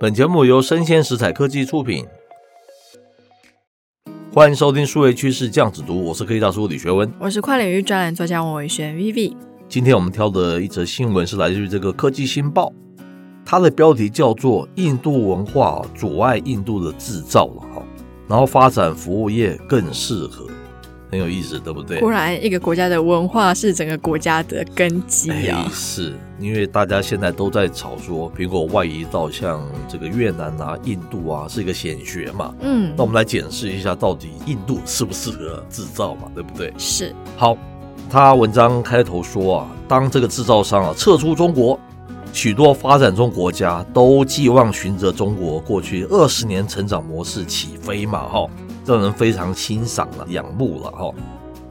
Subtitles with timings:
[0.00, 2.06] 本节目由生鲜食材科技出品，
[4.32, 9.36] 欢迎收听数位趋势酱子读，我是科技大叔李学文，我是跨领域专栏作家王伟轩 Vivi。
[9.68, 12.72] 今天我们挑的一则新闻是来自于这个科技新报，
[13.44, 17.82] 它的标题叫做“印度文化阻碍印度的制造了哈，
[18.26, 20.46] 然后发展服务业更适合”。
[21.10, 21.98] 很有意思，对不对？
[21.98, 25.64] 果然，一个国家的文化是整个国家的根基啊！
[25.66, 32.54] 哎、是因为大家现在都在吵说，苹果外移到像这个越南啊、印度啊，是一个显学嘛。
[32.60, 36.30] 嗯，那我们来检视一下，到底印度适不适合制造嘛？
[36.32, 36.72] 对不对？
[36.78, 37.12] 是。
[37.36, 37.58] 好，
[38.08, 41.78] 他文章开头说啊，当这个制造商啊撤出中国，
[42.32, 48.46] 许多发展中国家都寄望循着中国过去二十年成长模式起飞嘛，哈。
[48.90, 51.10] 让人非常欣赏了、仰慕了哈，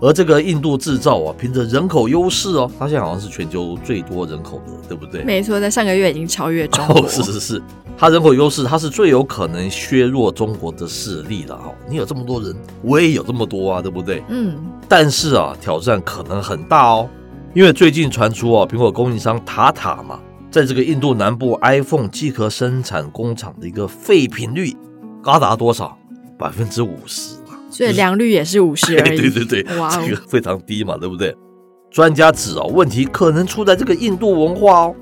[0.00, 5.24] 而这个印度制造啊，凭着人口优势哦，它现在好像是全球最多人口的，对不对？
[5.24, 7.00] 没错，在上个月已经超越中国。
[7.02, 7.62] 哦，是是是，
[7.96, 11.72] 它人口优势，它是最有可能削弱中国的势力了哈。
[11.90, 14.22] 你有这么多人，我也有这么多啊，对不对？
[14.28, 14.56] 嗯。
[14.88, 17.08] 但是啊，挑战可能很大哦，
[17.52, 20.20] 因为最近传出啊，苹果供应商塔塔嘛，
[20.52, 24.76] 在这个印度南部 iPhone 机壳生产工厂的一个废品率
[25.20, 25.98] 高达多少？
[26.38, 29.18] 百分之五十嘛，所以良率也是五十 而已。
[29.18, 31.34] 对对对，哇，这个非常低嘛，对不对？
[31.90, 34.94] 专家指啊，问题可能出在这个印度文化哦。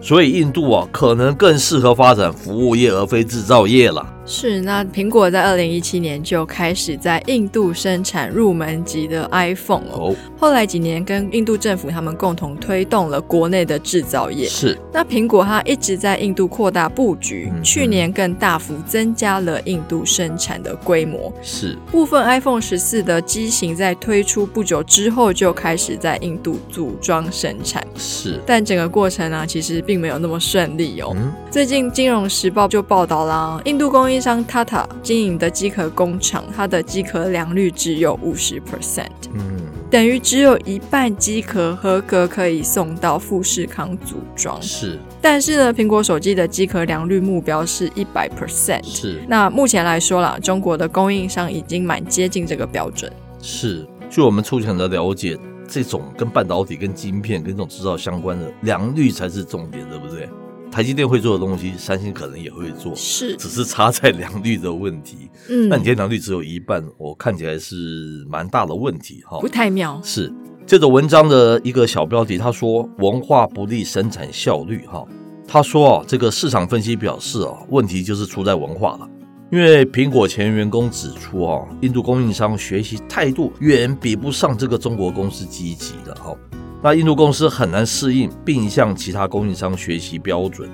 [0.00, 4.06] 所以印度啊，可能更适合发展服务业而非制造业了。
[4.26, 10.14] 是，那苹果在二零一七年就开始在印度生产入门级的 iPhone 哦。
[10.38, 14.46] 后来几年跟印度政府他们共同推动了国内的制造业。
[14.48, 21.32] 是，那苹果它一直在印度扩大布局，嗯、去年更大幅增加了印度生产的规模。
[21.42, 27.84] 是，部分 iPhone 十四的机型在推出不久之后就开始在印度组装生产。
[27.96, 31.12] 是，但整个过程呢、啊，其实并没有那么顺利哦。
[31.14, 39.60] 嗯、最近《金融时报》就报道啦，印度工业商 Tata 经营的机壳工厂，它的机壳良率只有五十 percent，嗯，
[39.90, 44.60] 等于只有一半机壳合格可以送到富士康组装。
[44.62, 48.84] 是，但是呢，苹果手机的机壳良率目标是一百 percent。
[48.84, 53.12] 是，那目前来说啦，中国的供应商已经蛮接近这个标准。
[53.40, 55.38] 是，据我们粗浅的了解，
[55.68, 60.28] 这种跟半导体、跟晶片、跟这种制造相关的良率才是重点，对不对？
[60.74, 65.30] 台积电会做的东西，三星可能也会做，是，只是差在良率的问题。
[65.48, 70.00] 嗯，那你今天良率只有一半，我看起来是蛮大的问题哈，不太妙。
[70.02, 70.32] 是，
[70.66, 75.06] 这个文章的一个小标题，他说文化不利生产效率哈。
[75.46, 79.08] 他说啊，这个市场分析表示啊，问题就是出在文化了，
[79.52, 86.36] 因为苹果前员工指出啊，印度供应商学习态度远比不上这个中国公司积极的哈。
[86.84, 90.68] 那印度公司很难适应，并向其他供应商学习标准。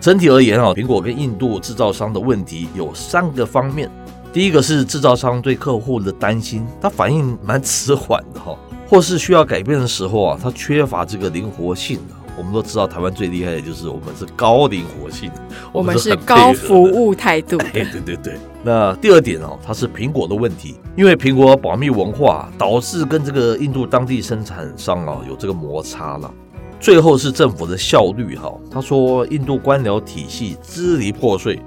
[0.00, 3.88] 整体而言啊，苹果跟印度制造商的问题有三个方面。
[4.32, 8.58] 第一个是制造商对客户的担心，他反应蛮迟缓的哈，
[8.88, 12.00] 或是需要改变的时候啊，他缺乏这个灵活性。
[12.36, 15.30] 我们都知道，台湾最厉害的就是我们是高灵活性，
[15.72, 17.56] 我们是高服务态度。
[17.72, 18.34] 哎，对对对。
[18.62, 26.30] 那第二点哦，它是苹果的问题，因为苹果保密文化导致跟这个印度当地生产商啊有这个摩擦了。
[26.78, 31.58] 最后是政府的效率哈，他说印度官僚体系支离破碎，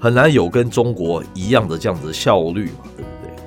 [0.00, 3.04] 很难有跟中国一样的这样子的效率嘛。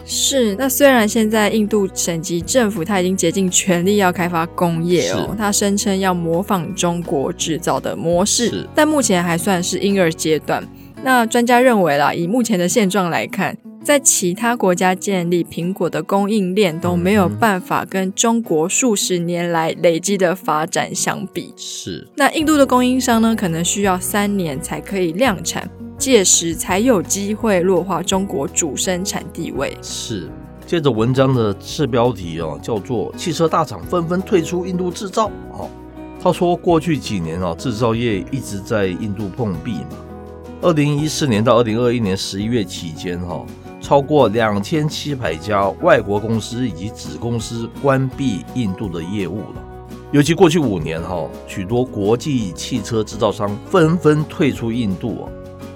[0.09, 10.65] 是，那虽然现在印度省级政府它已经竭尽全力要开发工业哦，它声称要模仿中国制造的模式，但目前还算是婴儿阶段。
[11.03, 21.53] 那专家认为啦，以目前的现状来看，在其他国家建立苹果的供应链都没有办法跟中国数十年来累积的发展相比。
[21.57, 25.69] 是，那印度的供应商呢，可能需要三年才可以量产。
[25.97, 29.75] 届时才有机会弱化中国主生产地位。
[29.81, 30.29] 是，
[30.65, 35.31] 接着文章的次标题哦，叫做“汽车大厂纷纷退出印度制造”。
[35.57, 35.67] 哦，
[36.21, 39.97] 他说过去几年啊，制造业一直在印度碰壁嘛。
[40.61, 43.43] 二零一四年到二零二一年十一月期间，哈，
[43.81, 49.63] 超过两千七百家外国公司以及子公司关闭印度的业务了。
[50.11, 55.25] 尤其过去五年哈，许多国际汽车制造商纷纷退出印度啊。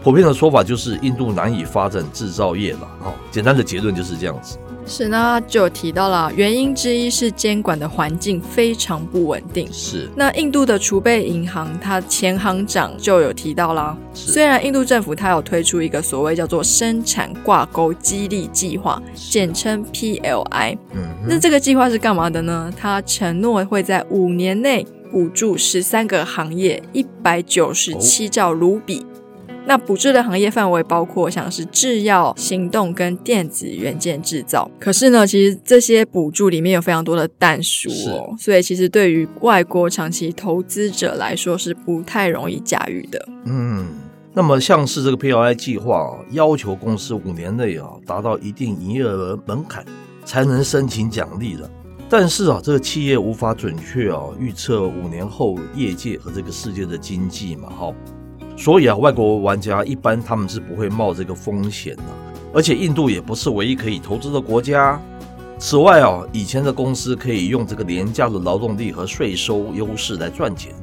[0.03, 2.79] 普遍的说法就是印度难以发展制造业了。
[3.03, 4.57] 哦，简单的结论就是这样子。
[4.83, 9.71] 是呢，就提到了原因之一是监管的环境非常不稳定。
[9.71, 13.95] 是，那印度的储备银行，它前行长就有提到啦。
[14.11, 20.79] 虽然印度政府它有推出一个所谓叫做生产挂钩激励计划，简称 PLI。
[20.95, 22.73] 嗯，那这个计划是干嘛的呢？
[22.75, 29.05] 它承诺会在五年内补助十三个行业一百九十七兆卢比。
[29.65, 34.69] 那补助的行业范围包括像是制药、行动跟电子元件制造。
[34.79, 43.23] 可是呢，其实这些补助里面有非常多的但书哦，所以其实对于外国长期投资者来说是不太容易驾驭的。
[43.45, 43.87] 嗯，
[44.33, 49.85] 那么像是这个 PLI 计划啊，要求公司五年内啊达到一定营业额门槛
[50.25, 51.69] 才能申请奖励的。
[52.09, 57.93] 但是啊，这个企业无法准确啊预测五年后业界和这个世界的经济嘛，哈。
[58.57, 62.03] 所以啊，外国玩家一般他们是不会冒这个风险的，
[62.53, 65.01] 而且印度也不是唯一可以投资的国家。
[65.57, 70.73] 此外啊，以前的公司可以用这个廉价的劳动力和税收优势来赚钱，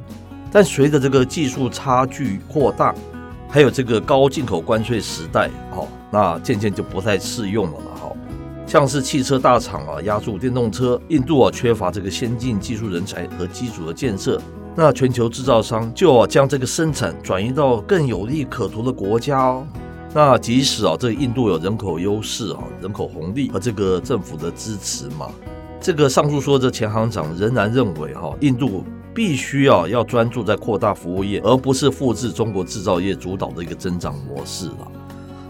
[0.51, 2.95] 但随着这个技术差距扩大，
[3.49, 8.11] 还有这个高进口关税时代，哦，那渐渐就不太适用了了哈。
[8.65, 14.41] 像是汽车大厂啊，押注电动车，印度啊缺乏这个先进技术人才和基础的建设。
[14.81, 19.67] 那全球制造商就要将这个生产转移到更有利可图的国家哦。
[20.13, 25.29] 那即使啊，这印度有人口优势啊，人口红利和这个政府的支持嘛，
[25.81, 34.91] 这个上述说的前行长仍然认为哈，印度必须要要专注在扩大服务业，而不是复制中国制造业主导的一个增长模式了。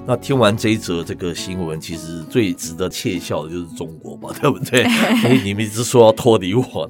[0.05, 4.83] 那听完这一则这个新闻，其实最值得窃笑的就是中国嘛，对不对？
[5.21, 6.89] 所 以你们一直说要脱离我，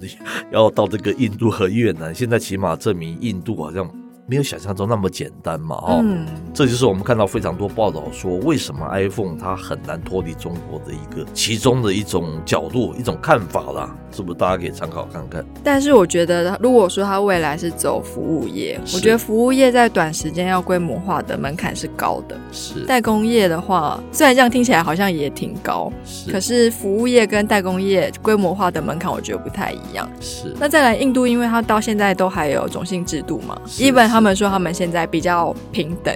[0.51, 3.89] 要到这个印度和越南，现在起码证明印度好像。
[4.29, 14.37] 没有想象中那么简单嘛，哦，嗯，这就是我们看到非常多报道说，为什么 iPhone 它很难脱离中国的一个其中的一种角度、一种看法啦，是不是？
[14.37, 15.43] 大家可以参考看看。
[15.63, 22.37] 但是我觉得，如果说它未来是走服务业，我觉得服务业在短时间要规模化的门槛是高的。
[22.51, 30.07] 是代工业的话，虽然这样听起来好像也挺高，是，可是服务业跟代工业规模化的门槛，我觉得不太一样。
[30.21, 30.53] 是。
[30.59, 34.19] 那再来印度，因为它到现在都还有种姓制度嘛，一本上。
[34.19, 36.13] 他们说他们现在比较平等，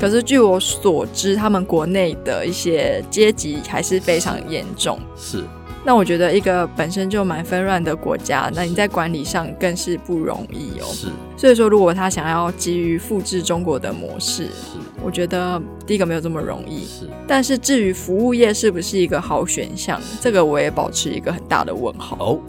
[0.00, 4.98] 可是据我所知，他们国内的一些阶级还是非常严重。
[5.16, 5.44] 是。
[5.86, 10.86] 那我觉得一个本身就蛮纷乱的国家，那你在管理上更是不容易哦。
[10.92, 16.86] 是，所以说如果他想要急于复制中国的模式，是，我觉得第一个没有这么容易。
[16.86, 22.16] 是，但是至于服务业是不是一个好选项，这个我也保持一个很大的问号。
[22.18, 22.40] 哦，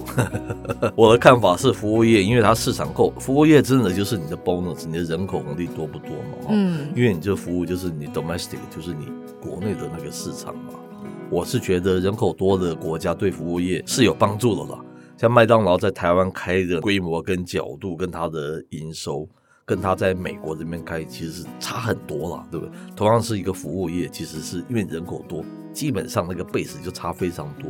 [0.95, 6.47] 我的看法是服务业，因为它市场够，服务业真的就是你的 bonus，你的人口红利多不多嘛？
[6.51, 9.07] 嗯，因为你这服务就是你 domestic，就是你
[9.41, 10.79] 国内的那个市场嘛。
[11.31, 14.79] 我是觉得人口多的国家对服务业是有帮助的啦。
[15.17, 19.27] 像麦当劳在台湾开的规模跟角度，跟它的营收，
[19.65, 22.75] 跟它在美国这边开其实是差很多了，对不对？
[22.95, 25.43] 同样是一个服务业，其实是因为人口多，
[25.73, 27.69] 基本上那个 base 就差非常多。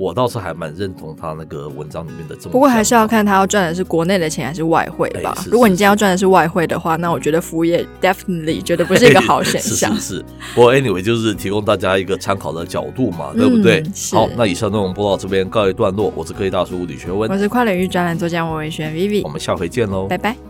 [0.00, 2.52] 我倒是还蛮认同他那个文章里面的这么。
[2.52, 5.36] 不过还是要看他要赚的是国内的钱还是外汇吧。
[5.50, 9.94] 如果你今天要赚的是外汇的话，那我觉得服务业 definitely 绝对不是一个好选项。
[9.96, 10.24] 是是是。
[10.54, 13.84] 不过 anyway 就是提供大家一个参考的角度嘛，对不对？
[14.10, 16.10] 好，那以上内容播到这边告一段落。
[16.16, 20.49] 我是科技大叔李学文，我是跨领域专栏作家王维轩 Vivi，我们下回见喽，拜拜。